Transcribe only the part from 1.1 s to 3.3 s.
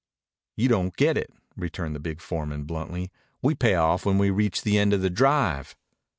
it," returned the big foreman bluntly.